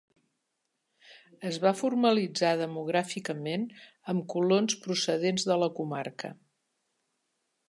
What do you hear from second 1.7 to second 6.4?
formalitzar demogràficament amb colons procedents de la comarca.